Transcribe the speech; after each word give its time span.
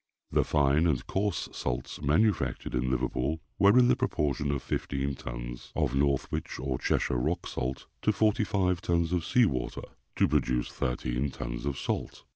The 0.31 0.43
fine 0.43 0.87
and 0.87 1.05
coarse 1.05 1.47
salts 1.51 2.01
manufactured 2.01 2.73
in 2.73 2.89
Liverpool 2.89 3.39
were 3.59 3.77
in 3.77 3.87
the 3.87 3.95
proportion 3.95 4.49
of 4.49 4.63
fifteen 4.63 5.13
tons 5.13 5.71
of 5.75 5.93
Northwich 5.93 6.59
or 6.59 6.79
Cheshire 6.79 7.19
rock 7.19 7.45
salt 7.45 7.85
to 8.01 8.11
forty 8.11 8.43
five 8.43 8.81
tons 8.81 9.13
of 9.13 9.23
seawater, 9.23 9.83
to 10.15 10.27
produce 10.27 10.69
thirteen 10.71 11.29
tons 11.29 11.67
of 11.67 11.77
salt. 11.77 12.23